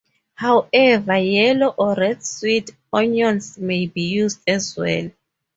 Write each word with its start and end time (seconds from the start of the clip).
However, 0.33 1.17
yellow 1.17 1.75
or 1.77 1.93
red 1.93 2.25
sweet 2.25 2.71
onions 2.91 3.59
may 3.59 3.85
be 3.85 4.01
used 4.01 4.39
as 4.47 4.75
well. 4.75 5.11